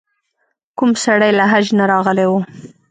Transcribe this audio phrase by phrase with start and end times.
[0.77, 2.31] کوم سړی له حج نه راغلی و.